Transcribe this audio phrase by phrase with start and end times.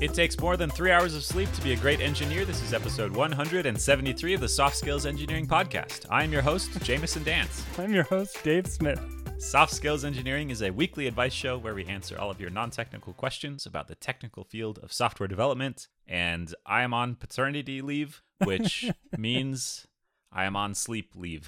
[0.00, 2.46] It takes more than three hours of sleep to be a great engineer.
[2.46, 6.06] This is episode 173 of the Soft Skills Engineering Podcast.
[6.08, 7.66] I'm your host, Jamison Dance.
[7.76, 8.98] I'm your host, Dave Smith.
[9.36, 12.70] Soft Skills Engineering is a weekly advice show where we answer all of your non
[12.70, 15.88] technical questions about the technical field of software development.
[16.08, 19.86] And I am on paternity leave, which means
[20.32, 21.46] I am on sleep leave.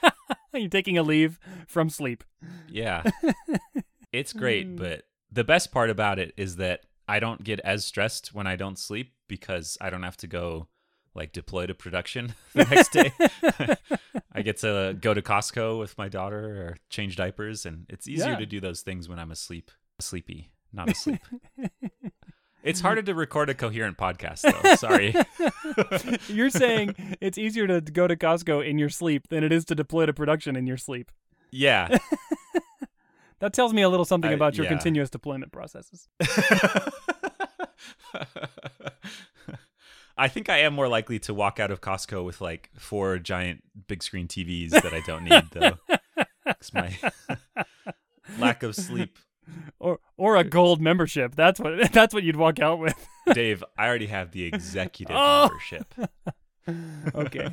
[0.54, 2.22] You're taking a leave from sleep.
[2.70, 3.02] Yeah.
[4.12, 8.34] It's great, but the best part about it is that I don't get as stressed
[8.34, 10.68] when I don't sleep because I don't have to go
[11.14, 13.12] like deploy to production the next day.
[14.32, 18.30] I get to go to Costco with my daughter or change diapers and it's easier
[18.32, 18.38] Yeah.
[18.38, 21.20] to do those things when I'm asleep, sleepy, not asleep.
[22.64, 24.74] it's harder to record a coherent podcast though.
[24.76, 25.14] Sorry.
[26.34, 29.74] You're saying it's easier to go to Costco in your sleep than it is to
[29.74, 31.12] deploy to production in your sleep.
[31.52, 31.96] Yeah.
[33.44, 34.70] That tells me a little something Uh, about your yeah.
[34.70, 36.08] continuous deployment processes.
[40.16, 43.62] I think I am more likely to walk out of Costco with like four giant
[43.86, 45.76] big screen TVs that I don't need though.
[46.46, 46.96] 'Cause my
[48.38, 49.18] lack of sleep.
[49.78, 51.34] Or or a gold membership.
[51.34, 52.96] That's what that's what you'd walk out with.
[53.34, 55.48] Dave, I already have the executive Oh.
[55.48, 55.92] membership.
[57.14, 57.48] Okay.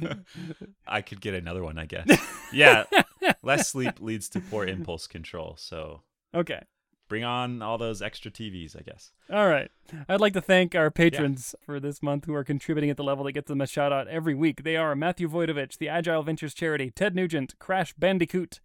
[0.87, 2.07] I could get another one, I guess.
[2.53, 2.85] Yeah.
[3.43, 5.55] Less sleep leads to poor impulse control.
[5.57, 6.01] So
[6.33, 6.61] okay.
[7.07, 9.11] bring on all those extra TVs, I guess.
[9.31, 9.69] All right.
[10.07, 13.25] I'd like to thank our patrons for this month who are contributing at the level
[13.25, 14.63] that gets them a shout out every week.
[14.63, 18.59] They are Matthew Voidovich, the Agile Ventures Charity, Ted Nugent, Crash Bandicoot,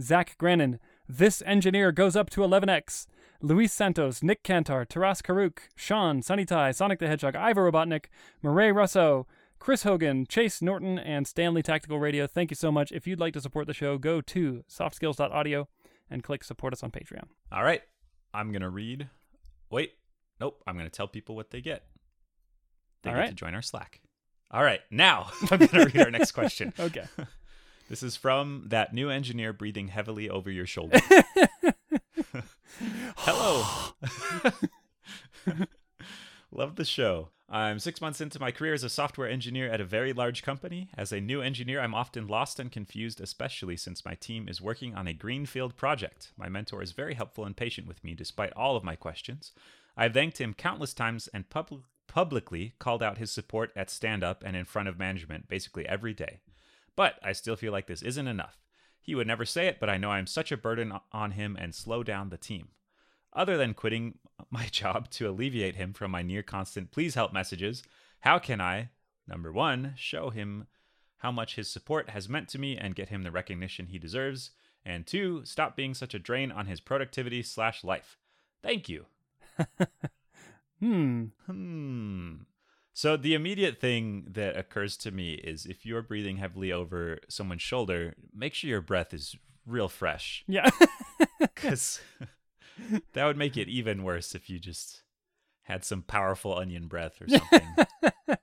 [0.00, 3.06] Zach Grennan, This Engineer Goes Up to 11X,
[3.40, 8.04] Luis Santos, Nick Cantar, Taras Karuk, Sean, Sunny Tai, Sonic the Hedgehog, Ivor Robotnik,
[8.40, 9.26] Murray Russo,
[9.62, 12.26] Chris Hogan, Chase Norton, and Stanley Tactical Radio.
[12.26, 12.90] Thank you so much.
[12.90, 15.68] If you'd like to support the show, go to softskills.audio
[16.10, 17.28] and click support us on Patreon.
[17.52, 17.80] All right.
[18.34, 19.08] I'm going to read.
[19.70, 19.92] Wait.
[20.40, 20.60] Nope.
[20.66, 21.84] I'm going to tell people what they get.
[23.04, 23.28] They All get right.
[23.28, 24.00] to join our Slack.
[24.50, 24.80] All right.
[24.90, 26.72] Now I'm going to read our next question.
[26.80, 27.04] Okay.
[27.88, 30.98] This is from that new engineer breathing heavily over your shoulder.
[33.16, 33.64] Hello.
[36.50, 37.28] Love the show.
[37.54, 40.88] I'm six months into my career as a software engineer at a very large company.
[40.96, 44.94] As a new engineer, I'm often lost and confused, especially since my team is working
[44.94, 46.32] on a greenfield project.
[46.38, 49.52] My mentor is very helpful and patient with me despite all of my questions.
[49.98, 54.42] I've thanked him countless times and pub- publicly called out his support at stand up
[54.46, 56.40] and in front of management basically every day.
[56.96, 58.62] But I still feel like this isn't enough.
[58.98, 61.74] He would never say it, but I know I'm such a burden on him and
[61.74, 62.68] slow down the team.
[63.32, 64.18] Other than quitting
[64.50, 67.82] my job to alleviate him from my near constant please help messages,
[68.20, 68.90] how can I,
[69.26, 70.66] number one, show him
[71.18, 74.50] how much his support has meant to me and get him the recognition he deserves?
[74.84, 78.18] And two, stop being such a drain on his productivity slash life.
[78.62, 79.06] Thank you.
[80.82, 81.26] Hmm.
[81.46, 82.32] Hmm.
[82.92, 87.62] So the immediate thing that occurs to me is if you're breathing heavily over someone's
[87.62, 90.68] shoulder, make sure your breath is real fresh Yeah.
[91.40, 92.00] because
[93.12, 95.02] that would make it even worse if you just
[95.62, 97.68] had some powerful onion breath or something.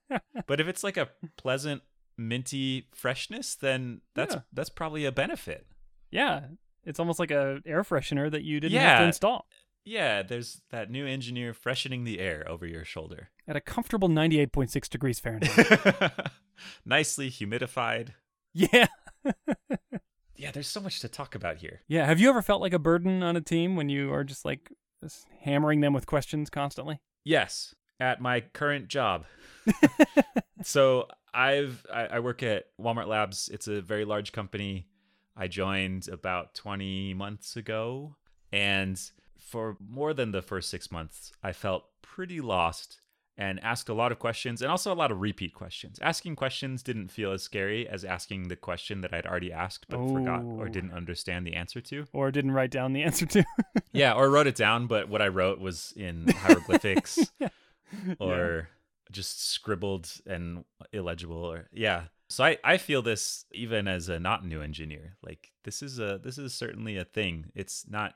[0.48, 1.82] but if it's like a pleasant
[2.18, 4.42] minty freshness, then that's Yeah.
[4.54, 5.68] that's probably a benefit.
[6.12, 6.42] yeah.
[6.86, 9.46] It's almost like a air freshener that you didn't have to install
[9.86, 13.30] Yeah, there's that new engineer freshening the air over your shoulder.
[13.48, 16.12] at a comfortable 98.6 degrees Fahrenheit.
[16.86, 18.10] Nicely humidified.
[18.54, 18.88] yeah.
[20.40, 21.82] Yeah, there's so much to talk about here.
[21.90, 22.06] Yeah.
[22.06, 24.72] Have you ever felt like a burden on a team when you are just like
[25.02, 27.02] just hammering them with questions constantly?
[27.26, 29.26] Yes, at my current job.
[30.64, 33.50] so I've I, I work at Walmart Labs.
[33.50, 34.88] It's a very large company.
[35.36, 38.16] I joined about 20 months ago,
[38.54, 39.00] and
[39.38, 43.02] for more than the first six months, I felt pretty lost
[43.40, 45.98] and asked a lot of questions and also a lot of repeat questions.
[46.02, 49.98] Asking questions didn't feel as scary as asking the question that I'd already asked but
[50.10, 52.06] forgot or didn't understand the answer to.
[52.12, 53.46] Or didn't write down the answer to?
[53.92, 57.32] Yeah, or wrote it down, but what I wrote was in hieroglyphics
[58.20, 58.70] or
[59.12, 62.04] just scribbled and illegible or yeah.
[62.28, 65.16] So I, I feel this even as a not new engineer.
[65.24, 67.48] Like this is a this is certainly a thing.
[67.56, 68.16] It's not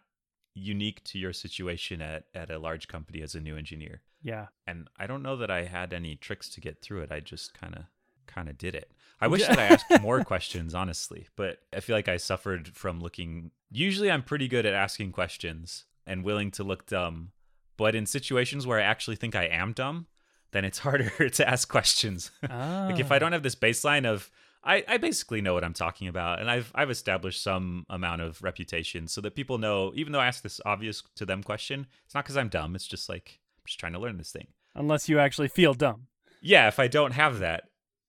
[0.56, 4.02] unique to your situation at, at a large company as a new engineer.
[4.22, 4.48] yeah.
[4.68, 7.12] And I don't know that I had any tricks to get through it.
[7.12, 7.90] I just kinda
[8.34, 8.92] kinda did it.
[9.20, 13.00] I wish that I asked more questions, honestly, but I feel like I suffered from
[13.02, 13.52] looking.
[13.72, 17.32] Usually, I'm pretty good at asking questions and willing to look dumb,
[17.78, 20.08] but in situations where I actually think I am dumb,
[20.52, 22.32] then it's harder to ask questions.
[22.42, 23.20] like if I Ah.
[23.20, 24.30] don't have this baseline of
[24.66, 28.42] I, I basically know what I'm talking about, and I've I've established some amount of
[28.42, 29.92] reputation so that people know.
[29.96, 32.76] Even though I ask this obvious to them question, it's not because I'm dumb.
[32.76, 34.48] It's just like I'm just trying to learn this thing.
[34.76, 36.08] Unless you actually feel dumb.
[36.42, 37.66] Yeah, if I don't have that,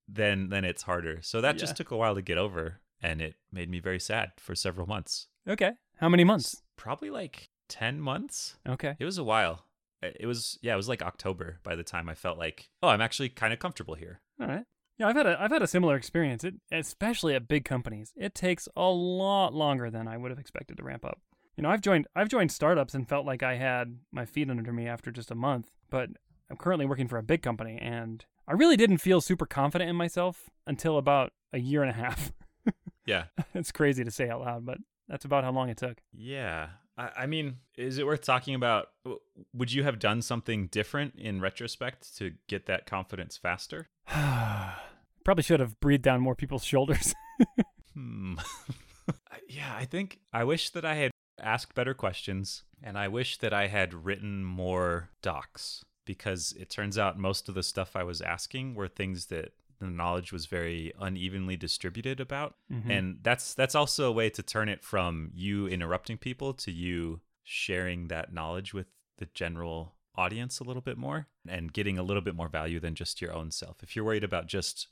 [0.09, 1.19] then then it's harder.
[1.23, 1.61] So that Yeah.
[1.61, 4.87] just took a while to get over, and it made me very sad for several
[4.87, 5.27] months.
[5.49, 5.73] Okay.
[5.99, 6.63] How many months?
[6.77, 8.57] Probably like ten months.
[8.69, 8.95] Okay.
[8.99, 9.65] It was a while.
[10.03, 12.89] It it was yeah, it was like October by the time I felt like, oh,
[12.89, 14.21] I'm actually kind of comfortable here.
[14.41, 14.65] All right.
[14.99, 16.45] Yeah, I've had a I've had a similar experience.
[16.45, 18.13] It especially at big companies.
[18.17, 21.21] It takes a lot longer than I would have expected to ramp up.
[21.57, 24.73] You know, I've joined I've joined startups and felt like I had my feet under
[24.73, 26.11] me after just a month, but
[26.51, 29.97] I'm currently working for a big company and I really didn't feel super confident in
[29.97, 32.33] myself until about a year and a half.
[33.07, 33.25] Yeah.
[33.55, 36.01] it's crazy to say out loud, but that's about how long it took.
[36.13, 36.69] Yeah.
[36.97, 38.89] I, I mean, is it worth talking about?
[39.53, 43.89] Would you have done something different in retrospect to get that confidence faster?
[45.25, 47.15] Probably should have breathed down more people's shoulders.
[47.95, 48.35] Hmm.
[49.49, 51.11] yeah, I think I wish that I had
[51.41, 56.99] asked better questions and I wish that I had written more docs because it turns
[56.99, 60.93] out most of the stuff I was asking were things that the knowledge was very
[60.99, 62.57] unevenly distributed about.
[62.73, 62.91] Mhm.
[62.91, 67.21] And that's that's also a way to turn it from you interrupting people to you
[67.45, 68.87] sharing that knowledge with
[69.19, 72.95] the general audience a little bit more and getting a little bit more value than
[72.95, 73.83] just your own self.
[73.83, 74.89] If you're worried about just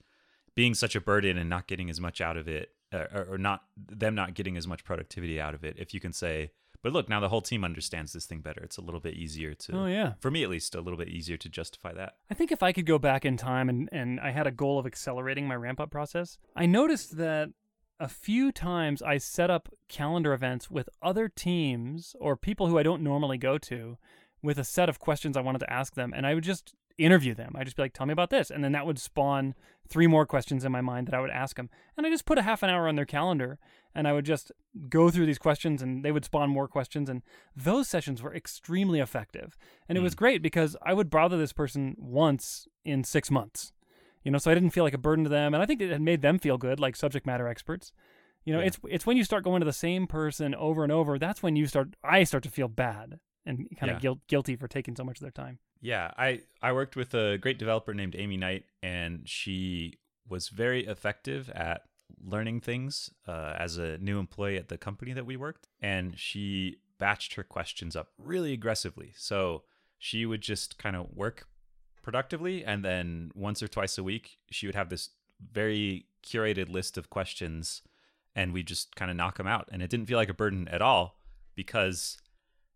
[0.54, 3.38] being such a burden and not getting as much out of it uh, or, or
[3.38, 6.50] not them not getting as much productivity out of it if you can say
[6.82, 9.54] but look now the whole team understands this thing better it's a little bit easier
[9.54, 10.14] to oh yeah.
[10.20, 12.72] for me at least a little bit easier to justify that I think if I
[12.72, 15.81] could go back in time and, and I had a goal of accelerating my ramp
[15.81, 17.50] up process, I noticed that
[18.00, 22.82] a few times I set up calendar events with other teams or people who I
[22.82, 23.96] don't normally go to
[24.42, 26.12] with a set of questions I wanted to ask them.
[26.14, 27.54] And I would just interview them.
[27.56, 28.50] I'd just be like, tell me about this.
[28.50, 29.54] And then that would spawn
[29.88, 31.70] three more questions in my mind that I would ask them.
[31.96, 33.58] And I just put a half an hour on their calendar
[33.94, 34.52] and I would just
[34.88, 37.08] go through these questions and they would spawn more questions.
[37.08, 37.22] And
[37.54, 39.56] those sessions were extremely effective.
[39.88, 40.18] And it was hmm.
[40.18, 43.72] great because I would bother this person once in six months.
[44.24, 45.52] You know, so I didn't feel like a burden to them.
[45.52, 47.92] And I think it had made them feel good, like subject matter experts.
[48.44, 48.66] You know, Yeah.
[48.66, 51.56] it's it's when you start going to the same person over and over, that's when
[51.56, 53.96] you start I start to feel bad and kind Yeah.
[53.96, 55.58] of guilt, guilty for taking so much of their time.
[55.80, 59.98] Yeah, I I worked with a great developer named Amy Knight, and she
[60.28, 61.82] was very effective at
[62.22, 66.76] learning things uh, as a new employee at the company that we worked, and she
[67.00, 69.12] batched her questions up really aggressively.
[69.16, 69.64] So
[69.98, 71.48] she would just kind of work
[72.02, 75.10] productively, and then once or twice a week, she would have this
[75.40, 77.82] very curated list of questions,
[78.36, 80.68] and we just kind of knock them out, and it didn't feel like a burden
[80.68, 81.18] at all
[81.56, 82.18] because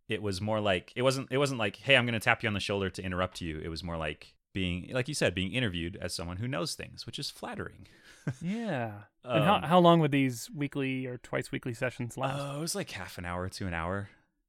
[0.08, 2.47] it was more like it wasn't it wasn't like hey i'm going to tap you
[2.49, 5.53] on the shoulder to interrupt you it was more like being like you said being
[5.53, 7.87] interviewed as someone who knows things which is flattering
[8.41, 8.93] Yeah.
[9.25, 12.41] and how Um, how long would these weekly or twice weekly sessions last?
[12.41, 14.08] oh it was like half an hour to an hour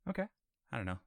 [0.09, 0.25] okay.
[0.71, 0.99] i don't know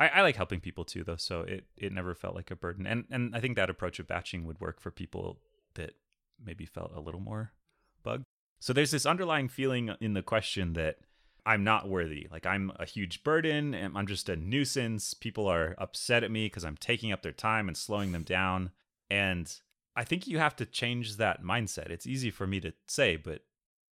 [0.00, 2.86] I, I like helping people too though so it, it never felt like a burden
[2.86, 5.38] and and i think that approach of batching would work for people
[5.74, 5.92] that
[6.44, 7.52] maybe felt a little more
[8.02, 8.24] bugged
[8.60, 10.96] so there's this underlying feeling in the question that
[11.46, 12.26] I'm not worthy.
[12.30, 15.14] Like I'm a huge burden and I'm just a nuisance.
[15.14, 18.70] People are upset at me because I'm taking up their time and slowing them down.
[19.10, 19.52] And
[19.94, 21.90] I think you have to change that mindset.
[21.90, 23.42] It's easy for me to say, but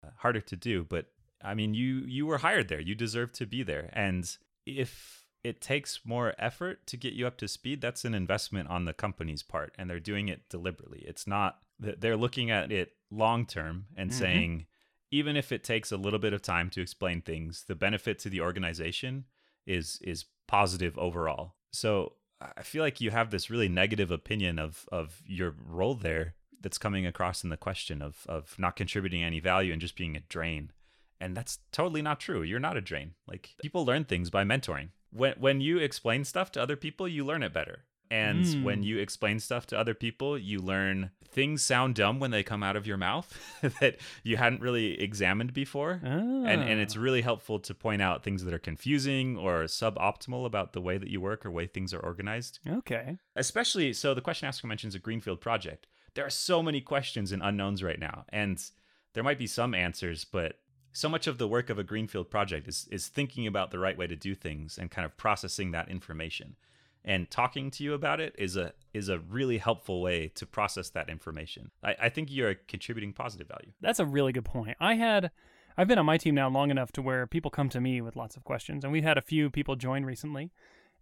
[0.05, 0.85] uh, harder to do.
[0.85, 1.07] But
[1.45, 2.81] I mean, you you were hired there.
[2.81, 3.91] You deserve to be there.
[3.93, 4.35] And
[4.65, 8.85] if it takes more effort to get you up to speed, that's an investment on
[8.85, 11.03] the company's part, and they're doing it deliberately.
[11.07, 14.15] It's not that they're looking at it long term and Mhm.
[14.15, 14.67] saying,
[15.13, 18.29] even if it takes a little bit of time to explain things, the benefit to
[18.29, 19.27] the organization
[19.67, 21.55] is is positive overall.
[21.71, 26.35] So I feel like you have this really negative opinion of of your role there
[26.61, 30.17] that's coming across in the question of of not contributing any value and just being
[30.17, 30.73] a drain.
[31.21, 32.43] And that's totally not true.
[32.43, 33.13] You're not a drain.
[33.29, 34.89] Like people learn things by mentoring.
[35.11, 37.85] When when you explain stuff to other people, you learn it better.
[38.13, 38.63] And Mm.
[38.63, 42.63] when you explain stuff to other people, you learn things sound dumb when they come
[42.63, 43.29] out of your mouth
[43.81, 46.01] that you hadn't really examined before.
[46.05, 47.01] And and it's Ah.
[47.01, 51.09] really helpful to point out things that are confusing or suboptimal about the way that
[51.09, 53.17] you work or way things are organized okay.
[53.35, 57.43] especially so the question asker mentions a greenfield project there are so many questions and
[57.43, 58.71] unknowns right now and
[59.15, 60.59] there might be some answers but
[60.93, 63.97] so much of the work of a greenfield project is is thinking about the right
[63.97, 66.57] way to do things and kind of processing that information
[67.05, 70.91] and talking to you about it is a is a really helpful way to process
[70.91, 71.71] that information.
[71.83, 73.73] I, I think you're contributing positive value.
[73.81, 74.77] That's a really good point.
[74.81, 75.31] I had
[75.77, 78.15] I've been on my team now long enough to where people come to me with
[78.17, 80.53] lots of questions, and we've had a few people join recently,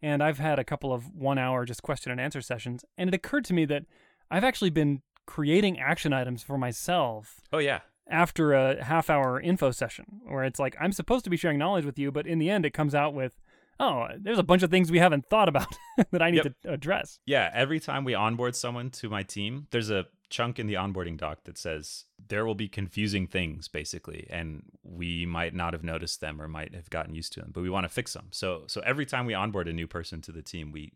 [0.00, 3.44] and I've had a couple of one-hour just question and answer sessions, and it occurred
[3.46, 3.84] to me that
[4.30, 7.80] I've actually been creating action items for myself oh yeah.
[8.08, 11.98] after a half-hour info session, where it's like I'm supposed to be sharing knowledge with
[11.98, 13.32] you, but in the end, it comes out with
[13.80, 15.76] oh, there's a bunch of things we haven't thought about
[16.12, 16.54] that I need Yep.
[16.62, 17.18] to address.
[17.26, 21.16] Yeah, every time we onboard someone to my team, there's a chunk in the onboarding
[21.16, 26.20] doc that says there will be confusing things basically and we might not have noticed
[26.20, 28.28] them or might have gotten used to them, but we want to fix them.
[28.30, 30.92] So so every time we onboard a new person to the team, we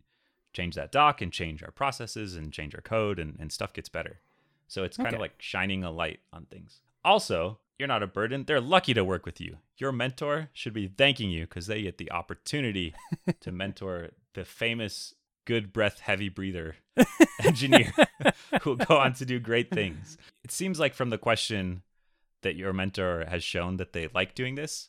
[0.53, 3.88] change that doc and change our processes and change our code and, and stuff gets
[3.88, 4.21] better.
[4.69, 5.17] So it's kind Okay.
[5.17, 6.81] of like shining a light on things.
[7.05, 8.45] Also, you're not a burden.
[8.45, 9.59] They're lucky to work with you.
[9.76, 12.95] Your mentor should be thanking you because they get the opportunity
[13.40, 15.14] to mentor the famous
[15.45, 16.76] good breath, heavy breather
[17.45, 17.93] engineer
[18.62, 20.16] who will go on to do great things.
[20.43, 21.83] It seems like from the question
[22.43, 24.88] that your mentor has shown that they like doing this.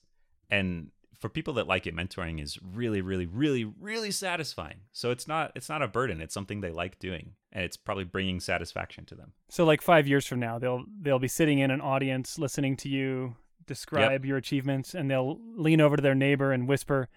[0.50, 4.82] And for people that like it, mentoring is really, really, really, really satisfying.
[4.92, 6.22] So it's not it's not a burden.
[6.22, 9.32] It's something they like doing, and it's probably bringing satisfaction to them.
[9.48, 12.90] So like five years from now, they'll they'll be sitting in an audience listening to
[12.90, 17.08] you describe your achievements, and they'll lean over to their neighbor and whisper,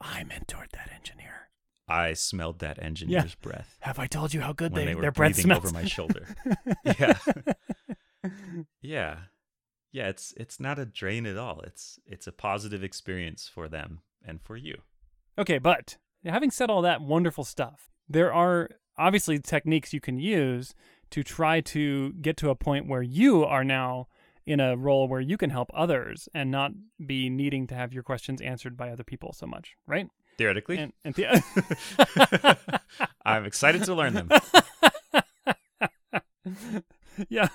[0.00, 1.48] "I mentored that engineer.
[1.88, 5.12] I smelled that engineer's breath Have I told you how good they, they were their
[5.12, 6.28] breath smells?" over my shoulder.
[6.84, 7.18] yeah,
[8.82, 9.16] yeah,
[9.92, 10.08] yeah.
[10.08, 11.60] It's it's not a drain at all.
[11.62, 14.82] It's it's a positive experience for them and for you.
[15.38, 20.74] Okay, but having said all that wonderful stuff, there are obviously techniques you can use
[21.10, 24.08] to try to get to a point where you are now
[24.44, 26.72] in a role where you can help others and not
[27.04, 30.08] be needing to have your questions answered by other people so much, right?
[30.38, 32.80] Theoretically, And, and the-
[33.24, 34.28] I'm excited to learn them.
[37.28, 37.48] yeah.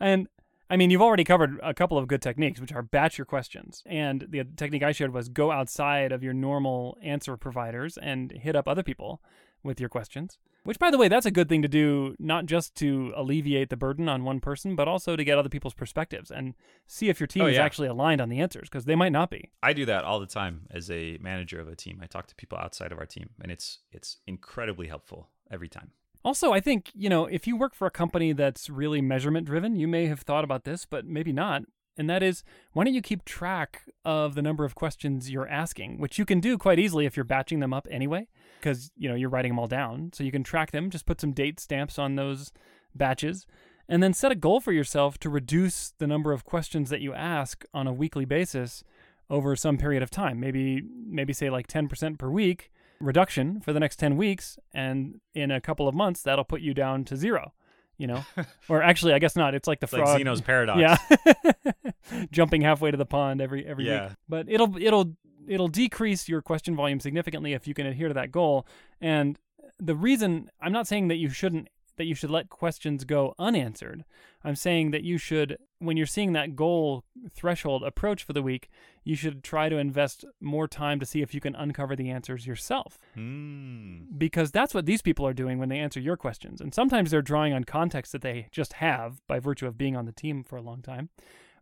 [0.00, 0.28] And
[0.70, 3.82] I mean, you've already covered a couple of good techniques, which are batch your questions.
[3.86, 8.56] And the technique I shared was go outside of your normal answer providers and hit
[8.56, 9.20] up other people
[9.64, 10.38] with your questions.
[10.64, 13.76] Which, by the way, that's a good thing to do, not just to alleviate the
[13.76, 16.54] burden on one person, but also to get other people's perspectives and
[16.86, 17.64] see if your team Oh, is yeah.
[17.64, 19.50] actually aligned on the answers, because they might not be.
[19.62, 22.00] I do that all the time as a manager of a team.
[22.02, 25.90] I talk to people outside of our team, and it's it's incredibly helpful every time.
[26.24, 29.76] Also, I think, you know, if you work for a company that's really measurement driven,
[29.76, 31.64] you may have thought about this, but maybe not.
[31.98, 32.42] And that is,
[32.72, 36.40] why don't you keep track of the number of questions you're asking, which you can
[36.40, 38.26] do quite easily if you're batching them up anyway,
[38.64, 40.10] because, you know, you're writing them all down.
[40.14, 42.50] So you can track them, just put some date stamps on those
[42.94, 43.46] batches,
[43.88, 47.12] and then set a goal for yourself to reduce the number of questions that you
[47.12, 48.82] ask on a weekly basis
[49.28, 50.40] over some period of time.
[50.40, 55.50] Maybe, maybe say like 10% per week reduction for the next 10 weeks and in
[55.50, 57.52] a couple of months that'll put you down to zero
[57.98, 58.24] you know
[58.68, 60.80] or actually i guess not it's like the It's like frog Zeno's paradox.
[60.80, 61.82] yeah
[62.30, 64.08] jumping halfway to the pond every every Yeah.
[64.08, 65.12] week but it'll it'll
[65.48, 68.66] it'll decrease your question volume significantly if you can adhere to that goal
[69.00, 69.38] and
[69.78, 74.04] the reason i'm not saying that you shouldn't that you should let questions go unanswered
[74.42, 78.68] i'm saying that you should when you're seeing that goal threshold approach for the week
[79.04, 82.46] you should try to invest more time to see if you can uncover the answers
[82.46, 84.06] yourself Mm.
[84.18, 86.60] because that's what these people are doing when they answer your questions.
[86.60, 90.06] And sometimes they're drawing on context that they just have by virtue of being on
[90.06, 91.10] the team for a long time.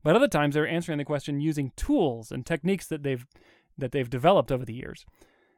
[0.04, 3.26] But other times they're answering the question using tools and techniques that they've
[3.78, 5.04] that they've developed over the years.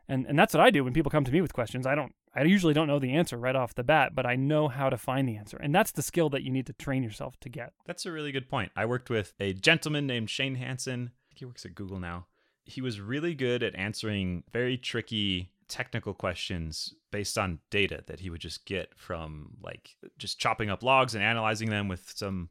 [0.08, 1.86] And and that's what I do when people come to me with questions.
[1.86, 4.68] I don't I usually don't know the answer right off the bat, but I know
[4.68, 5.56] how to find the answer.
[5.56, 7.72] And that's the skill that you need to train yourself to get.
[7.86, 8.70] That's a really good point.
[8.76, 11.10] I worked with a gentleman named Shane Hansen.
[11.14, 12.26] I think he works at Google now.
[12.64, 18.28] He was really good at answering very tricky technical questions based on data that he
[18.28, 22.50] would just get from like just chopping up logs and analyzing them with some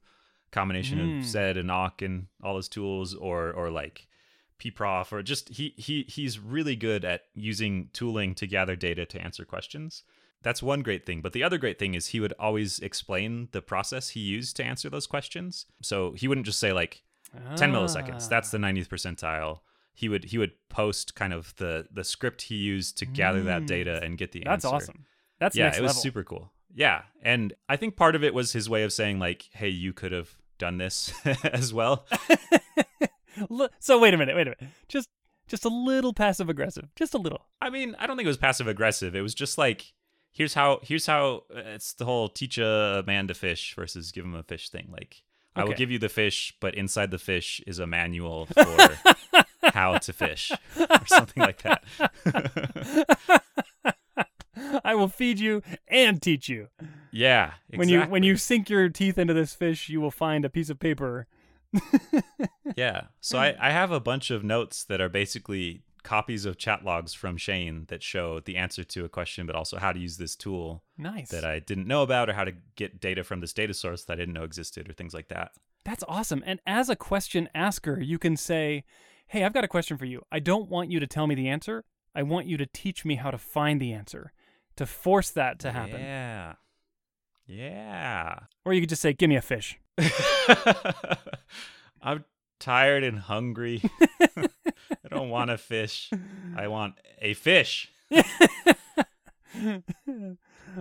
[0.52, 1.20] combination Mm.
[1.20, 4.08] of sed and Awk and all his tools or or like
[4.72, 9.22] pprof or just he he he's really good at using tooling to gather data to
[9.22, 10.04] answer questions
[10.42, 13.62] that's one great thing but the other great thing is he would always explain the
[13.62, 17.04] process he used to answer those questions so he wouldn't just say like
[17.56, 18.30] 10 milliseconds Ah.
[18.30, 19.60] that's the 90th percentile
[19.94, 23.64] he would he would post kind of the the script he used to gather that
[23.64, 23.68] Mm.
[23.68, 25.06] data and get the That's answer That's awesome.
[25.40, 26.02] That's yeah it was level.
[26.02, 29.50] super cool yeah and i think part of it was his way of saying like
[29.54, 32.06] hey you could have done this as well
[33.80, 34.74] so wait a minute, wait a minute.
[34.88, 35.10] Just
[35.48, 36.88] just a little passive aggressive.
[36.96, 37.46] Just a little.
[37.62, 39.16] I mean, I don't think it was passive aggressive.
[39.16, 39.94] It was just like,
[40.32, 44.24] here's how, here's how uh, it's the whole teach a man to fish versus give
[44.26, 44.88] him a fish thing.
[44.92, 45.24] Like,
[45.56, 48.98] I will give you the fish, but inside the fish is a manual for
[49.72, 51.84] how to fish or something like that.
[54.84, 56.70] I will feed you and teach you.
[57.12, 57.52] yeah.
[57.70, 57.78] Exactly.
[57.78, 60.70] When you when you sink your teeth into this fish, you will find a piece
[60.70, 61.28] of paper.
[62.76, 63.04] yeah.
[63.22, 67.14] So I, I have a bunch of notes that are basically copies of chat logs
[67.14, 70.36] from Shane that show the answer to a question, but also how to use this
[70.36, 71.30] tool Nice.
[71.30, 74.14] that I didn't know about or how to get data from this data source that
[74.14, 75.52] I didn't know existed or things like that.
[75.86, 76.44] That's awesome.
[76.46, 78.84] And as a question asker, you can say,
[79.28, 80.22] "Hey, I've got a question for you.
[80.32, 81.84] I don't want you to tell me the answer.
[82.16, 84.32] I want you to teach me how to find the answer,
[84.76, 86.00] to force that to happen.
[86.00, 86.54] Yeah.
[87.46, 88.40] Yeah.
[88.66, 89.78] Or you could just say, give me a fish.
[92.02, 92.26] I'm
[92.60, 93.82] tired and hungry.
[94.38, 94.48] I
[95.10, 96.10] don't want a fish.
[96.56, 97.92] I want a fish.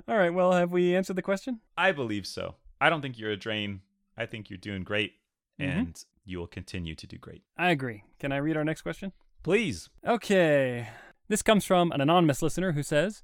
[0.09, 1.61] All right, well, have we answered the question?
[1.77, 2.57] I believe so.
[2.81, 3.83] I don't think you're a drain.
[4.17, 5.13] I think you're doing great,
[5.61, 5.79] Mhm.
[5.79, 7.43] and you will continue to do great.
[7.57, 8.05] I agree.
[8.19, 9.13] Can I read our next question?
[9.43, 9.89] Please.
[10.07, 10.89] Okay.
[11.29, 13.23] This comes from an anonymous listener who says,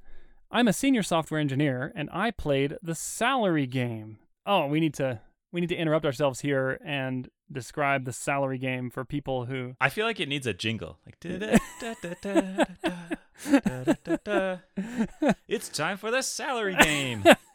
[0.50, 4.18] I'm a senior software engineer and I played the salary game.
[4.46, 5.20] Oh, we need to
[5.52, 9.88] we need to interrupt ourselves here and describe the salary game for people who I
[9.88, 10.98] feel like it needs a jingle.
[11.06, 11.18] Like
[15.48, 17.24] It's time for the salary game.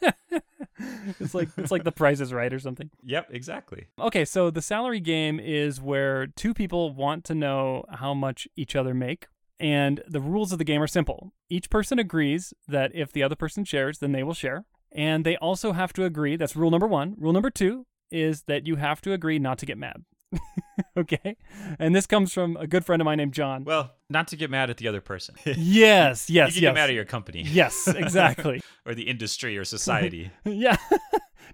[1.20, 2.90] it's like it's like the price is right or something.
[3.02, 3.86] Yep, exactly.
[3.98, 8.74] Okay, so the salary game is where two people want to know how much each
[8.74, 9.26] other make.
[9.60, 11.32] And the rules of the game are simple.
[11.48, 14.64] Each person agrees that if the other person shares, then they will share.
[14.94, 16.36] And they also have to agree.
[16.36, 17.16] That's rule number one.
[17.18, 20.04] Rule number two is that you have to agree not to get mad.
[20.96, 21.36] okay?
[21.78, 23.64] And this comes from a good friend of mine named John.
[23.64, 25.34] Well, not to get mad at the other person.
[25.44, 26.60] you yes, yes, can yes.
[26.60, 28.60] get mad at your company yes, exactly.
[28.86, 30.30] or the industry or society.
[30.44, 30.76] yeah.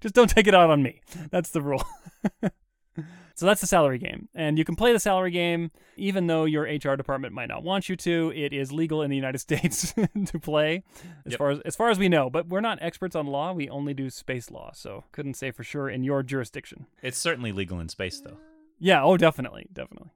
[0.00, 1.00] Just don't take it out on me.
[1.30, 1.84] That's the rule.
[3.34, 4.28] So that's the salary game.
[4.34, 7.88] And you can play the salary game even though your HR department might not want
[7.88, 8.32] you to.
[8.34, 9.92] It is legal in the United States
[10.26, 10.82] to play
[11.26, 11.38] as Yep.
[11.38, 13.52] far as as far as we know, but we're not experts on law.
[13.52, 16.86] We only do space law, so couldn't say for sure in your jurisdiction.
[17.02, 18.38] it's certainly legal in space, though.
[18.78, 20.10] Yeah, oh definitely, definitely.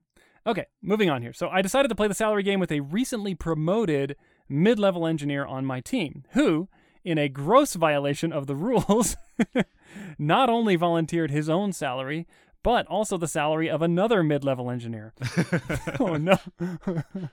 [0.46, 1.32] Okay, moving on here.
[1.32, 4.16] So I decided to play the salary game with a recently promoted
[4.48, 6.68] mid-level engineer on my team who
[7.02, 9.16] in a gross violation of the rules,
[10.18, 12.26] not only volunteered his own salary,
[12.64, 15.14] but also the salary of another mid level engineer.
[16.00, 16.38] oh, no.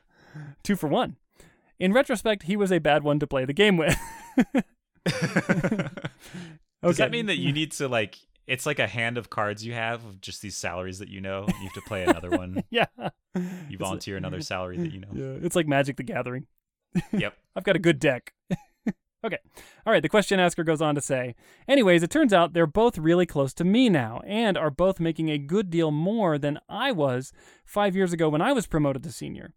[0.64, 1.16] Two for one.
[1.80, 3.98] In retrospect, he was a bad one to play the game with.
[4.38, 4.62] okay.
[6.84, 8.20] Does that mean that you need to like?
[8.46, 11.46] It's like a hand of cards you have of just these salaries that you know.
[11.48, 12.64] You have to play another one.
[12.70, 12.88] yeah.
[13.70, 15.08] You volunteer another salary that you know.
[15.14, 16.48] Yeah, it's like Magic the Gathering.
[17.14, 17.38] Yep.
[17.56, 18.34] I've got a good deck.
[19.24, 19.38] Okay.
[19.86, 20.02] All right.
[20.02, 21.36] The question asker goes on to say,
[21.68, 25.30] anyways, it turns out they're both really close to me now and are both making
[25.30, 27.32] a good deal more than I was
[27.66, 29.54] five years ago when I was promoted to senior.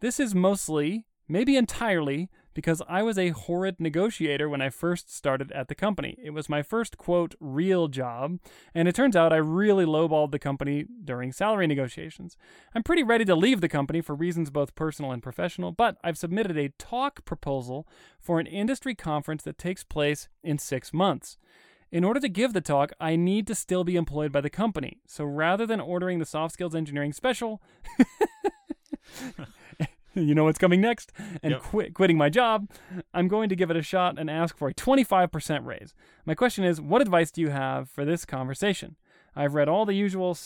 [0.00, 5.52] This is mostly, maybe entirely, because I was a horrid negotiator when I first started
[5.52, 6.16] at the company.
[6.24, 8.40] It was my first, quote, real job,
[8.74, 12.38] and it turns out I really lowballed the company during salary negotiations.
[12.74, 16.16] I'm pretty ready to leave the company for reasons both personal and professional, but I've
[16.16, 17.86] submitted a talk proposal
[18.18, 21.36] for an industry conference that takes place in six months.
[21.92, 25.02] In order to give the talk, I need to still be employed by the company.
[25.06, 27.60] So rather than ordering the soft skills engineering special,
[30.22, 31.62] you know what's coming next, and Yep.
[31.62, 32.68] quit, quitting my job,
[33.14, 35.94] I'm going to give it a shot and ask for a 25% raise.
[36.24, 38.96] My question is, what advice do you have for this conversation?
[39.34, 40.36] I've read all the usual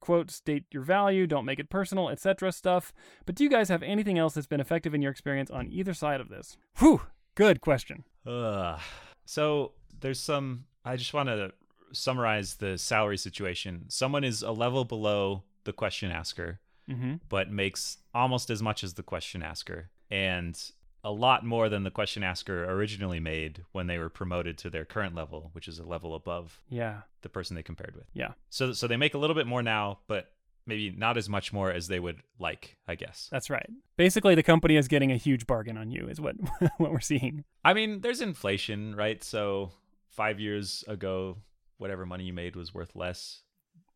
[0.00, 2.50] quote, state your value, don't make it personal, etc.
[2.52, 2.92] stuff,
[3.26, 5.94] but do you guys have anything else that's been effective in your experience on either
[5.94, 6.56] side of this?
[6.78, 7.02] Whew,
[7.34, 8.04] good question.
[8.26, 8.80] Ugh.
[9.26, 10.64] So there's some.
[10.84, 11.52] I just want to
[11.92, 13.84] summarize the salary situation.
[13.88, 17.14] Someone is a level below the question asker, Mm-hmm.
[17.28, 20.60] but makes almost as much as the question asker, and
[21.02, 24.84] a lot more than the question asker originally made when they were promoted to their
[24.84, 28.04] current level, which is a level above Yeah, the person they compared with.
[28.12, 30.32] yeah, So so they make a little bit more now, but
[30.66, 33.28] maybe not as much more as they would like, I guess.
[33.32, 33.68] that's right.
[33.96, 36.36] Basically, the company is getting a huge bargain on you, is what
[36.76, 37.44] what we're seeing.
[37.64, 39.24] I mean, there's inflation, right?
[39.24, 39.70] So
[40.10, 41.38] 5 years ago,
[41.78, 43.42] whatever money you made was worth less.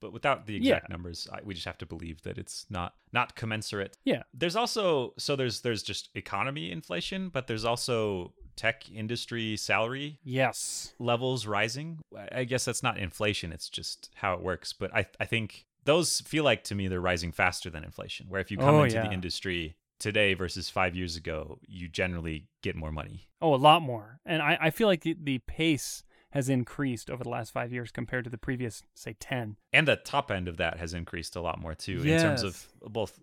[0.05, 0.93] But without the exact Yeah.
[0.93, 3.97] numbers, I, we just have to believe that it's not not commensurate.
[4.05, 4.25] Yeah.
[4.35, 10.93] There's also so there's there's just economy inflation, but there's also tech industry salary Yes.
[10.99, 12.01] levels rising.
[12.31, 14.75] I guess that's not inflation, it's just how it works.
[14.75, 18.27] But I, I think those feel like to me they're rising faster than inflation.
[18.29, 19.07] Where if you come Oh, into yeah.
[19.07, 23.27] the industry today versus five years ago, you generally get more money.
[23.41, 24.21] Oh, a lot more.
[24.27, 26.03] And I, I feel like the, the pace
[26.35, 29.57] has increased over the last five years compared to the previous, say, 10.
[29.73, 32.67] And the top end of that has increased a lot more too, in terms of
[32.83, 33.19] both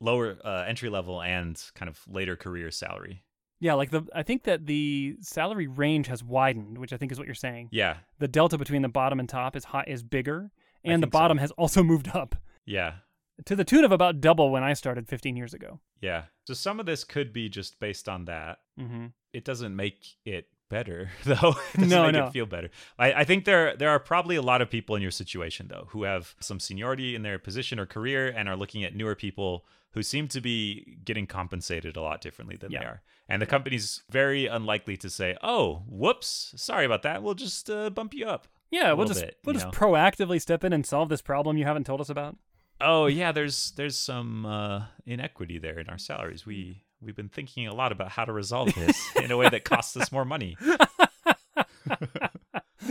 [0.00, 3.22] lower uh, entry level and kind of later career salary.
[3.58, 7.18] Yeah, like the I think that the salary range has widened, which I think is
[7.18, 7.68] what you're saying.
[7.72, 10.50] Yeah, The delta between the bottom and top is high is bigger,
[10.84, 11.18] and the think so.
[11.18, 12.34] bottom has also moved up
[12.66, 12.94] yeah,
[13.46, 15.80] to the tune of about double when I started 15 years ago.
[16.02, 16.24] yeah.
[16.46, 18.58] So some of this could be just based on that.
[18.78, 19.06] Mm-hmm.
[19.32, 22.30] it doesn't make it better though No, no.
[22.30, 25.10] feel better I, I think there there are probably a lot of people in your
[25.10, 28.94] situation though who have some seniority in their position or career and are looking at
[28.94, 32.80] newer people who seem to be getting compensated a lot differently than Yeah.
[32.80, 33.02] they are.
[33.30, 37.22] And the company's very unlikely to say, "Oh, whoops, sorry about that.
[37.22, 39.70] We'll just uh, bump you up." Yeah, we'll just bit, we'll just know?
[39.72, 42.36] proactively step in and solve this problem you haven't told us about.
[42.80, 46.44] Oh yeah, there's there's some uh, inequity there in our salaries.
[46.44, 49.64] We we've been thinking a lot about how to resolve this in a way that
[49.64, 50.56] costs us more money.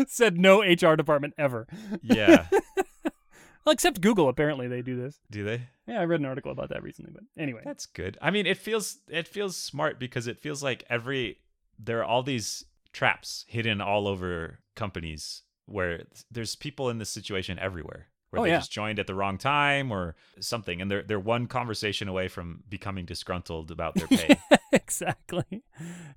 [0.07, 1.67] Said no HR department ever.
[2.01, 2.47] Yeah,
[3.65, 4.29] Well, except Google.
[4.29, 5.19] Apparently, they do this.
[5.31, 5.61] do they?
[5.87, 7.11] Yeah, I read an article about that recently.
[7.13, 8.15] But anyway, That's good.
[8.21, 11.39] I mean, it feels it feels smart because it feels like every
[11.79, 12.63] there are all these
[12.93, 18.51] traps hidden all over companies where there's people in this situation everywhere where Oh, they
[18.51, 18.57] yeah.
[18.59, 22.63] just joined at the wrong time or something and they're they're one conversation away from
[22.69, 24.37] becoming disgruntled about their pay.
[24.73, 25.63] exactly,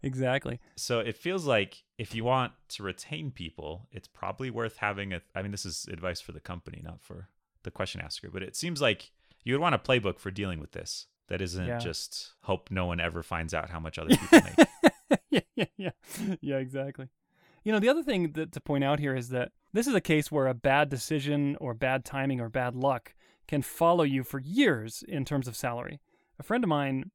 [0.02, 0.61] exactly.
[0.76, 5.20] so it feels like if you want to retain people, it's probably worth having a
[5.35, 7.28] I mean this is advice for the company, not for
[7.62, 9.11] the question asker, but it seems like
[9.44, 11.07] you would want a playbook for dealing with this.
[11.28, 11.78] That isn't Yeah.
[11.78, 14.68] just hope no one ever finds out how much other people make.
[15.31, 15.90] yeah, yeah, yeah,
[16.40, 17.09] yeah, exactly.
[17.64, 20.00] You know, the other thing that to point out here is that this is a
[20.00, 23.14] case where a bad decision or bad timing or bad luck
[23.46, 26.00] can follow you for years in terms of salary.
[26.38, 27.11] A friend of mine,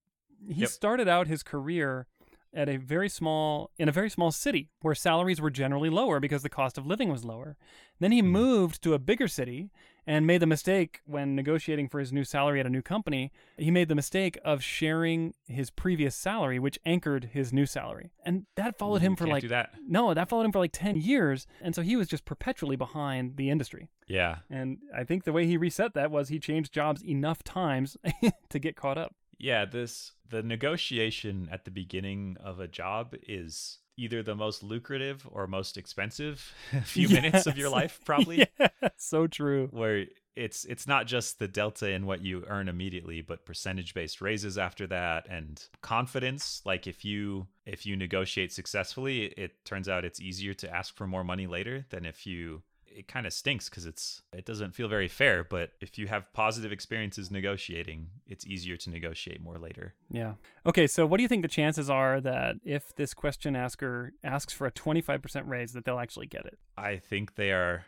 [0.47, 0.69] he Yep.
[0.69, 2.07] started out his career
[2.53, 6.43] at a very small in a very small city where salaries were generally lower because
[6.43, 7.57] the cost of living was lower.
[7.99, 8.25] Then he Mhm.
[8.25, 9.71] moved to a bigger city
[10.05, 13.31] and made the mistake when negotiating for his new salary at a new company.
[13.57, 18.11] He made the mistake of sharing his previous salary, which anchored his new salary.
[18.25, 19.71] And that followed him Ooh, for like do that.
[19.87, 21.47] no, that followed him for like 10 years.
[21.61, 23.89] And so he was just perpetually behind the industry.
[24.07, 24.37] Yeah.
[24.49, 27.97] And I think the way he reset that was he changed jobs enough times
[28.49, 29.15] to get caught up.
[29.37, 35.27] Yeah, this the negotiation at the beginning of a job is either the most lucrative
[35.31, 36.53] or most expensive
[36.83, 38.47] few minutes of your life probably.
[38.59, 39.67] Yeah, so true.
[39.71, 44.19] where it's it's not just the delta in what you earn immediately but percentage based
[44.19, 46.61] raises after that and confidence.
[46.65, 51.05] Like if you if you negotiate successfully it turns out it's easier to ask for
[51.05, 52.63] more money later than if you
[52.95, 56.31] it kind of stinks because it's it doesn't feel very fair but if you have
[56.33, 60.33] positive experiences negotiating it's easier to negotiate more later Yeah.
[60.65, 64.53] Okay, so what do you think the chances are that if this question asker asks
[64.53, 66.57] for a 25% raise that they'll actually get it?
[66.77, 67.85] i think they are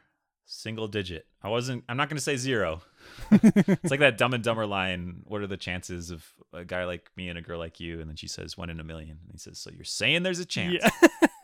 [0.48, 2.82] single digit i wasn't i'm not going to say zero
[3.32, 7.10] it's like that dumb and dumber line what are the chances of a guy like
[7.15, 9.32] me and a girl like you and then she says one in a million and
[9.32, 11.08] he says so you're saying there's a chance Yeah.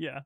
[0.00, 0.20] yeah.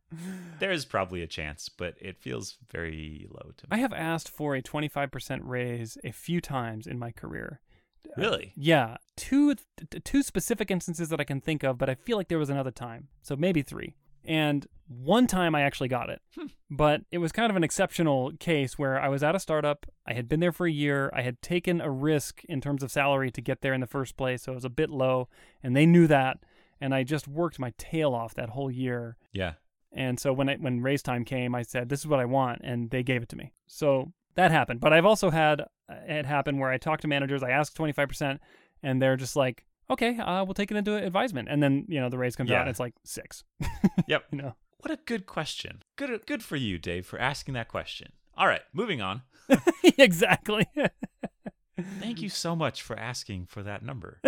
[0.59, 3.69] there is probably a chance but it feels very low to me.
[3.71, 7.61] I have asked for a 25% raise a few times in my career.
[8.07, 11.89] Uh, really Yeah, two t- t- two specific instances that I can think of, but
[11.89, 13.09] I feel like there was another time.
[13.23, 13.95] So maybe 3.
[14.27, 16.21] And one time I actually got it.
[16.37, 16.47] Hmm.
[16.71, 20.15] But it was kind of an exceptional case where I was at a startup, I
[20.15, 23.31] had been there for a year, I had taken a risk in terms of salary
[23.31, 25.29] to get there in the first place, so it was a bit low,
[25.63, 26.39] and they knew that,
[26.81, 29.17] and I just worked my tail off that whole year.
[29.33, 29.55] yeah
[29.95, 32.61] And so when it, when raise time came, I said, "This is what I want,"
[32.65, 33.53] and they gave it to me.
[33.67, 34.81] So that happened.
[34.81, 37.93] But I've also had uh, it happen where I talk to managers, I ask twenty
[37.93, 38.41] five percent,
[38.83, 42.09] and they're just like, "Okay, uh, we'll take it into advisement," and then you know
[42.09, 43.45] the raise comes out, and it's like six.
[44.09, 44.25] Yep.
[44.33, 44.55] You know,
[44.85, 48.61] what a good question good good for you dave for asking that question all right
[48.75, 49.23] moving on
[49.99, 50.67] exactly.
[52.01, 54.21] thank you so much for asking for that number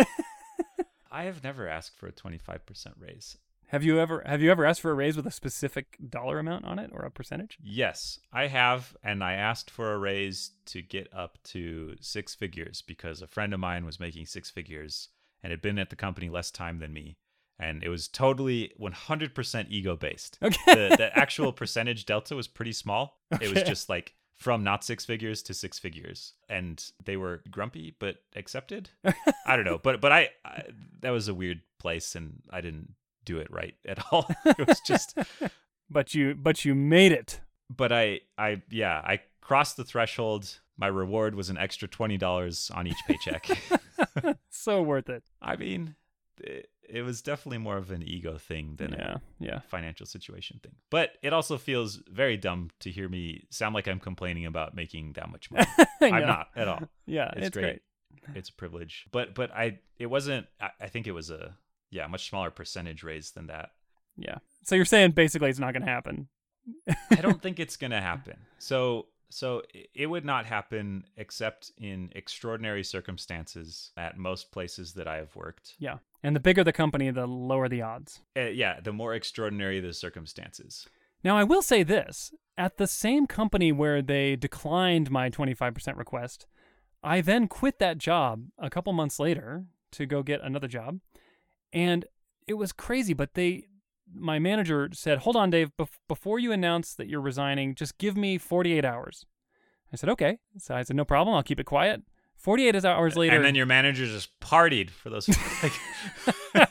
[1.11, 2.59] i have never asked for a 25%
[2.99, 6.39] raise have you ever have you ever asked for a raise with a specific dollar
[6.39, 7.57] amount on it or a percentage?
[7.61, 12.81] Yes, I have, and I asked for a raise to get up to six figures
[12.81, 15.09] because a friend of mine was making six figures
[15.43, 17.17] and had been at the company less time than me,
[17.59, 20.39] and it was totally 100% ego based.
[20.41, 20.57] Okay.
[20.65, 23.19] The, the actual percentage delta was pretty small.
[23.41, 27.95] It was just like from not six figures to six figures, and they were grumpy
[27.99, 28.91] but accepted.
[29.45, 30.63] I don't know, but but I, I
[31.01, 32.93] that was a weird place, and I didn't
[33.27, 34.25] do it right at all.
[34.45, 35.17] it was just
[35.89, 37.41] but you but you made it.
[37.69, 40.59] but I, I, yeah, I crossed the threshold.
[40.77, 43.47] My reward was an extra twenty dollars on each paycheck.
[44.49, 45.23] so worth it.
[45.41, 45.95] I mean,
[46.39, 49.59] it, it was definitely more of an ego thing than Yeah, yeah.
[49.67, 50.73] financial situation thing.
[50.89, 55.13] But it also feels very dumb to hear me sound like I'm complaining about making
[55.13, 55.65] that much money.
[56.01, 56.83] I'm not at all.
[57.05, 57.81] Yeah, It's, it's, great.
[58.35, 59.05] It's a privilege.
[59.11, 60.45] But but I, it wasn't.
[60.61, 61.57] I, I think it was a
[61.91, 63.71] yeah much smaller percentage raise than that.
[64.17, 64.37] Yeah.
[64.63, 66.27] So you're saying basically it's not going to happen.
[67.11, 68.37] I don't think it's going to happen.
[68.57, 69.61] So so
[69.93, 75.73] it would not happen except in extraordinary circumstances at most places that I have worked.
[75.79, 75.97] Yeah.
[76.23, 78.21] And the bigger the company, the lower the odds.
[78.37, 80.87] Uh, yeah, the more extraordinary the circumstances.
[81.23, 86.47] Now, I will say this at the same company where they declined my 25% request,
[87.03, 90.99] I then quit that job a couple months later to go get another job.
[91.73, 92.05] And
[92.47, 93.65] it was crazy, but they
[94.13, 98.15] my manager said, "Hold on, Dave, bef- before you announce that you're resigning, just give
[98.15, 99.25] me 48 hours."
[99.91, 101.35] I said, "Okay." So I said, "No problem.
[101.35, 102.01] I'll keep it quiet."
[102.37, 103.35] 48 hours later.
[103.35, 105.27] And then your manager just partied for those.
[105.63, 105.73] like,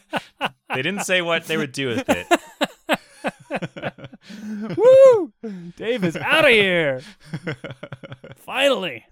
[0.74, 2.26] they didn't say what they would do with it.
[4.76, 5.32] Woo!
[5.76, 7.02] Dave is out of here.
[8.36, 9.04] Finally.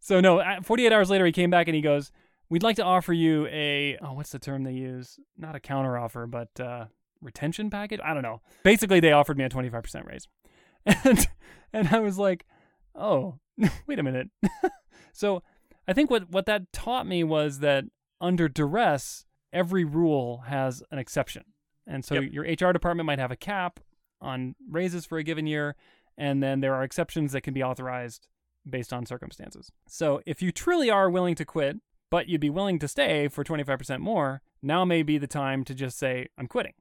[0.00, 2.10] So no, 48 hours later he came back and he goes,
[2.50, 5.18] "We'd like to offer you a oh, what's the term they use?
[5.36, 6.86] Not a counter offer, but uh,
[7.20, 8.00] retention package.
[8.02, 8.40] I don't know.
[8.64, 10.28] Basically, they offered me a 25% raise,
[11.04, 11.28] and
[11.72, 12.46] and I was like,
[12.94, 13.38] oh,
[13.86, 14.28] wait a minute.
[15.12, 15.42] so
[15.86, 17.84] I think what what that taught me was that
[18.20, 21.44] under duress, every rule has an exception.
[21.86, 22.32] And so yep.
[22.32, 23.80] your HR department might have a cap
[24.20, 25.76] on raises for a given year,
[26.16, 28.28] and then there are exceptions that can be authorized
[28.68, 29.70] based on circumstances.
[29.86, 31.76] So if you truly are willing to quit,
[32.10, 35.74] but you'd be willing to stay for 25% more, now may be the time to
[35.74, 36.74] just say, I'm quitting.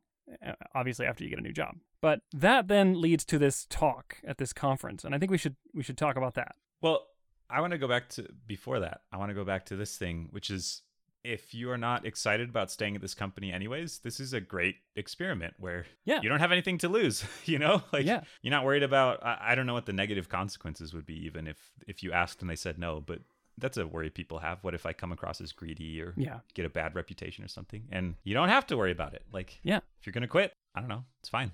[0.45, 1.75] Uh, obviously, after you get a new job.
[2.01, 5.55] But that then leads to this talk at this conference, and I think we should
[5.73, 6.55] we should talk about that.
[6.81, 7.07] Well,
[7.49, 9.01] I want to go back to before that.
[9.11, 10.81] I want to go back to this thing, which is
[11.23, 14.75] if you are not excited about staying at this company anyways, this is a great
[14.95, 16.21] experiment where yeah.
[16.21, 17.83] you don't have anything to lose, you know?
[17.91, 18.21] Like yeah.
[18.41, 21.47] you're not worried about I, I, don't know what the negative consequences would be even
[21.47, 23.19] if if you asked and they said no, but
[23.57, 24.59] that's a worry people have.
[24.63, 26.39] What if I come across as greedy or yeah.
[26.53, 27.83] get a bad reputation or something?
[27.91, 29.23] And you don't have to worry about it.
[29.31, 29.79] Like yeah.
[29.99, 31.51] if you're going to quit, I don't know, it's fine.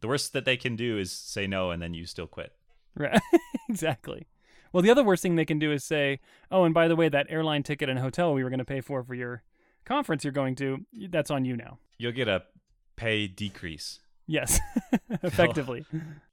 [0.00, 2.52] The worst that they can do is say no and then you still quit.
[2.96, 3.20] Right.
[3.68, 4.26] exactly.
[4.72, 7.08] Well, the other worst thing they can do is say, "Oh, and by the way,
[7.08, 9.42] that airline ticket and hotel we were going to pay for for your
[9.86, 12.42] conference you're going to, that's on you now." You'll get a
[12.96, 14.00] pay decrease.
[14.26, 14.60] Yes,
[15.22, 15.86] effectively.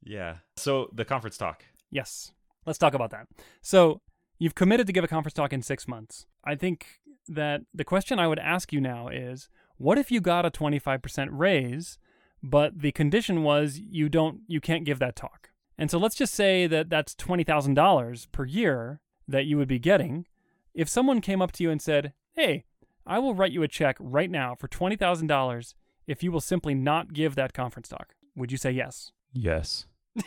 [0.04, 0.38] yeah.
[0.58, 1.64] So the conference talk.
[1.90, 2.32] Yes.
[2.66, 3.28] Let's talk about that.
[3.62, 4.02] So
[4.44, 6.26] you've committed to give a conference talk in six months.
[6.44, 10.46] I think that the question I would ask you now is what if you got
[10.46, 11.98] a 25% raise,
[12.44, 15.52] but the condition was you don't, you can't give that talk?
[15.78, 20.26] And so let's just say that that's $20,000 per year that you would be getting.
[20.74, 22.66] If someone came up to you and said, Hey,
[23.08, 25.74] I will write you a check right now for $20,000
[26.06, 29.14] if you will simply not give that conference talk, would you say yes?
[29.32, 29.86] Yes.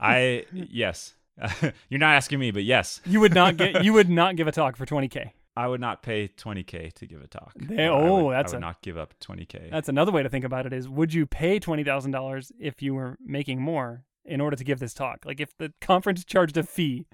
[0.00, 1.16] I, yes.
[1.88, 3.00] You're not asking me, but yes.
[3.04, 5.30] You would not get, you would not give a talk for 20K.
[5.56, 7.52] I would not pay 20k to give a talk.
[7.56, 9.70] They, oh, would, that's I would a, not give up 20k.
[9.70, 10.72] That's another way to think about it.
[10.72, 14.64] Is would you pay twenty thousand dollars if you were making more in order to
[14.64, 15.24] give this talk?
[15.26, 17.06] Like if the conference charged a fee.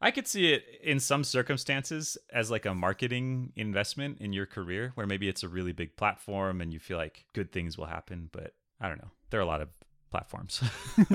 [0.00, 4.92] I could see it in some circumstances as like a marketing investment in your career,
[4.94, 8.30] where maybe it's a really big platform and you feel like good things will happen.
[8.32, 9.10] But I don't know.
[9.30, 9.68] There are a lot of
[10.12, 10.62] platforms.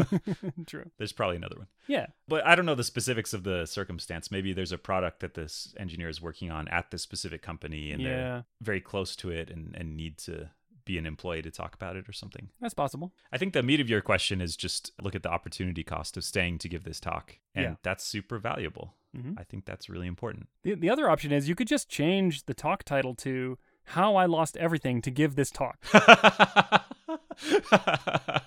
[0.68, 0.90] True.
[0.98, 1.68] There's probably another one.
[1.88, 2.08] Yeah.
[2.28, 4.32] But I don't know the specifics of the circumstance.
[4.32, 8.02] Maybe there's a product that this engineer is working on at this specific company and
[8.02, 8.10] yeah.
[8.10, 10.50] they're very close to it and, and need to
[10.84, 12.50] be an employee to talk about it or something.
[12.60, 13.14] That's possible.
[13.32, 16.24] I think the meat of your question is just look at the opportunity cost of
[16.24, 17.38] staying to give this talk.
[17.54, 17.76] And yeah.
[17.84, 18.96] that's super valuable.
[19.16, 19.34] Mm-hmm.
[19.38, 20.48] I think that's really important.
[20.64, 24.26] The, the other option is you could just change the talk title to How I
[24.26, 25.86] Lost Everything to Give This Talk.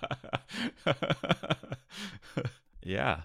[2.83, 3.21] yeah.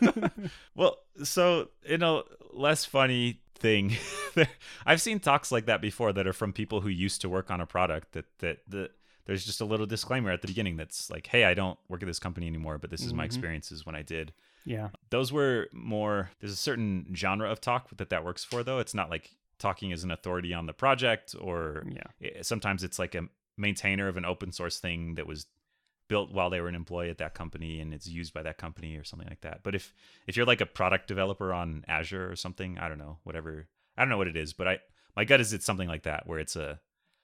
[0.74, 3.96] well, so in a less funny thing,
[4.86, 7.60] I've seen talks like that before that are from people who used to work on
[7.60, 8.90] a product that that that
[9.24, 12.06] there's just a little disclaimer at the beginning that's like, "Hey, I don't work at
[12.06, 13.26] this company anymore, but this is my Mhm.
[13.26, 14.32] experiences when I did."
[14.64, 14.88] Yeah.
[15.10, 18.78] Those were more there's a certain genre of talk that that works for though.
[18.80, 22.02] It's not like talking as an authority on the project or Yeah.
[22.20, 25.46] it- sometimes it's like a maintainer of an open source thing that was
[26.08, 28.96] built while they were an employee at that company and it's used by that company
[28.96, 29.62] or something like that.
[29.62, 29.92] But if
[30.26, 33.68] if you're like a product developer on Azure or something, I don't know, whatever.
[33.96, 34.78] I don't know what it is, but I
[35.16, 36.80] my gut is it's something like that where it's a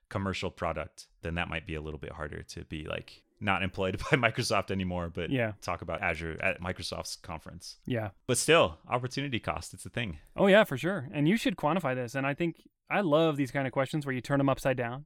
[0.08, 3.98] commercial product, then that might be a little bit harder to be like not employed
[4.10, 5.52] by Microsoft anymore, but Yeah.
[5.60, 7.76] talk about Azure at Microsoft's conference.
[7.86, 8.10] Yeah.
[8.26, 10.18] But still, opportunity cost, it's a thing.
[10.36, 11.08] Oh yeah, for sure.
[11.12, 12.14] And you should quantify this.
[12.14, 12.56] And I think
[12.90, 15.04] I love these kind of questions where you turn them upside down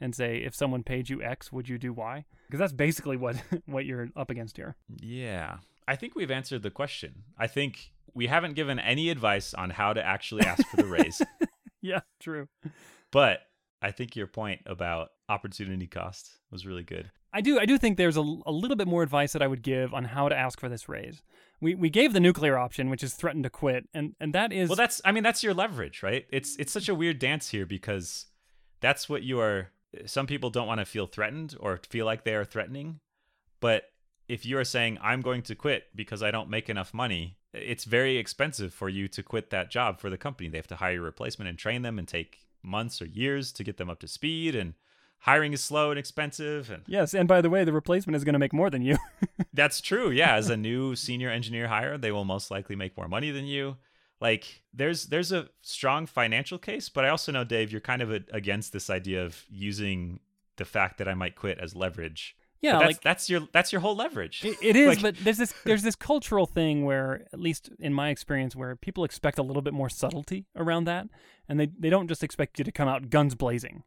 [0.00, 2.24] and say, if someone paid you X, would you do Y?
[2.46, 4.76] Because that's basically what what you're up against here.
[5.00, 5.58] Yeah.
[5.88, 7.22] I think we've answered the question.
[7.38, 11.22] I think we haven't given any advice on how to actually ask for the raise.
[11.82, 12.48] Yeah, true.
[13.12, 13.42] But
[13.80, 17.10] I think your point about opportunity cost was really good.
[17.32, 19.62] I do I do think there's a, a little bit more advice that I would
[19.62, 21.22] give on how to ask for this raise.
[21.60, 24.68] We we gave the nuclear option, which is threaten to quit, and and that is
[24.68, 26.26] Well, that's I mean that's your leverage, right?
[26.32, 28.26] It's it's such a weird dance here because
[28.80, 29.68] that's what you are
[30.06, 33.00] some people don't want to feel threatened or feel like they are threatening,
[33.60, 33.90] but
[34.28, 37.84] if you are saying I'm going to quit because I don't make enough money, it's
[37.84, 40.48] very expensive for you to quit that job for the company.
[40.48, 43.64] They have to hire a replacement and train them and take months or years to
[43.64, 44.74] get them up to speed and
[45.20, 48.34] hiring is slow and expensive and Yes, and by the way, the replacement is going
[48.34, 48.96] to make more than you.
[49.54, 50.10] that's true.
[50.10, 53.46] Yeah, as a new senior engineer hire, they will most likely make more money than
[53.46, 53.76] you.
[54.20, 58.10] Like there's there's a strong financial case, but I also know Dave, you're kind of
[58.10, 60.20] a, against this idea of using
[60.56, 62.34] the fact that I might quit as leverage.
[62.62, 64.42] yeah, But that's like that's your that's your whole leverage.
[64.42, 67.92] It, it is, Like- but there's this there's this cultural thing where, at least in
[67.92, 71.08] my experience, where people expect a little bit more subtlety around that,
[71.46, 73.82] and they they don't just expect you to come out guns blazing.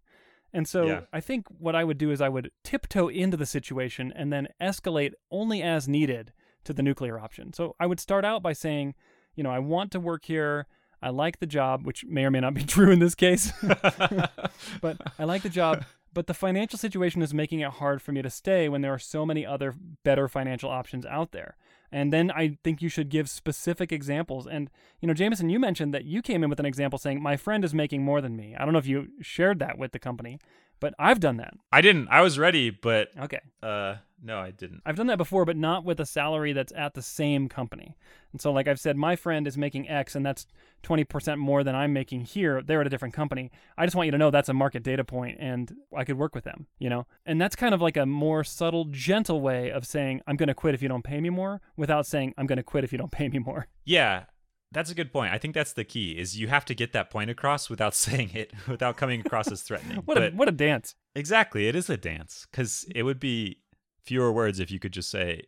[0.53, 1.01] And so Yeah.
[1.11, 4.47] I think what I would do is I would tiptoe into the situation and then
[4.61, 6.33] escalate only as needed
[6.65, 7.53] to the nuclear option.
[7.53, 8.95] So I would start out by saying,
[9.39, 10.67] you know, I want to work here.
[11.01, 13.53] I like the job, which may or may not be true in this case.
[14.81, 15.85] but I like the job.
[16.13, 18.99] But the financial situation is making it hard for me to stay when there are
[18.99, 21.55] so many other better financial options out there.
[21.89, 24.45] And then I think you should give specific examples.
[24.45, 27.37] And, you know, Jamison, you mentioned that you came in with an example saying, my
[27.37, 28.57] friend is making more than me.
[28.59, 30.39] I don't know if you shared that with the company,
[30.79, 31.53] but I've done that.
[31.71, 32.07] I didn't.
[32.09, 33.39] I was ready, but Okay.
[33.63, 34.81] uh no, I didn't.
[34.85, 37.95] I've done that before, but not with a salary that's at the same company.
[38.33, 40.45] And so, like I've said, my friend is making X, and that's
[40.83, 42.61] 20% more than I'm making here.
[42.61, 43.49] They're at a different company.
[43.77, 46.35] I just want you to know that's a market data point, and I could work
[46.35, 47.07] with them, you know?
[47.25, 50.53] And that's kind of like a more subtle, gentle way of saying, I'm going to
[50.53, 52.97] quit if you don't pay me more, without saying, I'm going to quit if you
[52.97, 53.67] don't pay me more.
[53.85, 54.25] Yeah,
[54.71, 55.33] that's a good point.
[55.33, 58.31] I think that's the key is you have to get that point across without saying
[58.33, 59.97] it, without coming across as threatening.
[60.05, 60.95] What a, what a dance.
[61.15, 63.59] exactly, it is a dance cuz it would be
[64.03, 65.43] fewer words if you could just say,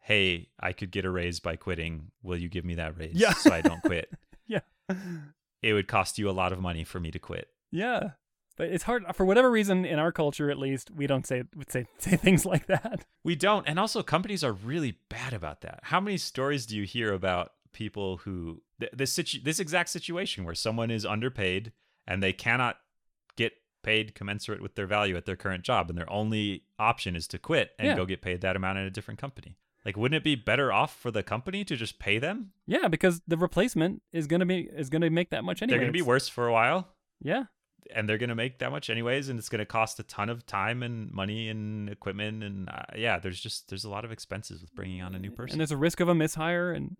[0.00, 2.10] "Hey, I could get a raise by quitting.
[2.22, 3.32] Will you give me that raise Yeah.
[3.34, 4.10] so I don't quit?"
[4.46, 4.60] Yeah.
[5.62, 7.48] It would cost you a lot of money for me to quit.
[7.70, 8.10] Yeah.
[8.56, 11.86] But it's hard, for whatever reason, in our culture at least, we don't say, say,
[11.98, 13.06] say things like that.
[13.24, 13.66] We don't.
[13.66, 15.80] And also, companies are really bad about that.
[15.84, 20.44] How many stories do you hear about people who th- this situ- this exact situation
[20.44, 21.72] where someone is underpaid
[22.06, 22.76] and they cannot
[23.36, 27.26] get paid commensurate with their value at their current job, and their only option is
[27.28, 27.96] to quit and Yeah.
[27.96, 29.56] go get paid that amount in a different company?
[29.84, 32.52] Like, wouldn't it be better off for the company to just pay them?
[32.66, 35.78] Yeah, because the replacement is gonna be is gonna make that much anyway.
[35.78, 36.94] They're going to be worse for a while.
[37.20, 37.44] Yeah,
[37.94, 40.28] and they're going to make that much anyways and it's going to cost a ton
[40.28, 44.12] of time and money and equipment and uh, yeah there's just there's a lot of
[44.12, 46.96] expenses with bringing on a new person and there's a risk of a mishire, and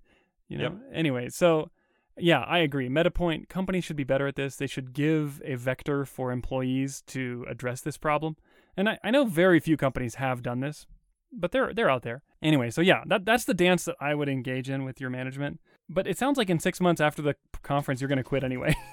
[0.52, 0.64] you know.
[0.64, 0.74] Yep.
[0.92, 1.70] Anyway, so
[2.18, 2.88] yeah, I agree.
[2.88, 4.56] MetaPoint companies should be better at this.
[4.56, 8.36] They should give a vector for employees to address this problem.
[8.76, 10.86] And I, I know very few companies have done this,
[11.32, 12.22] but they're they're out there.
[12.42, 15.60] Anyway, so yeah, that that's the dance that I would engage in with your management.
[15.88, 18.76] But it sounds like in six months after the conference, you're going to quit anyway.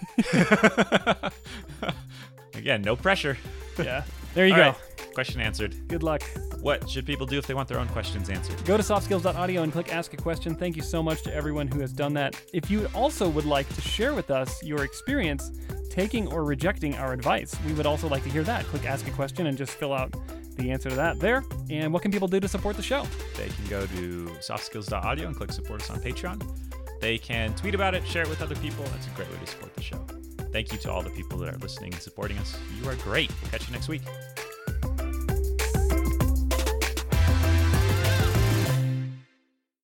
[2.56, 3.38] again no pressure
[3.78, 4.65] yeah, there you All go.
[4.65, 4.76] right,
[5.13, 6.24] question answered Good luck.
[6.62, 9.72] what should people do if they want their own questions answered Go to softskills.audio and
[9.72, 10.56] click Ask a Question.
[10.56, 12.41] Thank you so much to everyone who has done that.
[12.54, 15.52] If you also would like to share with us your experience
[15.89, 18.65] taking or rejecting our advice, we would also like to hear that.
[18.65, 20.13] Click Ask a Question and just fill out
[20.58, 21.43] the answer to that there.
[21.69, 23.06] And what can people do to support the show?
[23.38, 26.38] they can go to softskills.audio and click support us on patreon
[27.00, 29.48] they can tweet about it share it with other people that's a great way to
[29.48, 29.98] support the show
[30.52, 33.32] thank you to all the people that are listening and supporting us you are great
[33.41, 34.02] we'll catch you next week